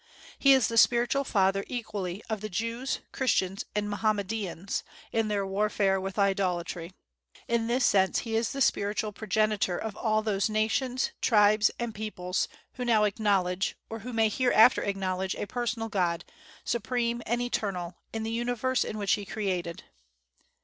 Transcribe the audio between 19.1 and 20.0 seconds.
He created.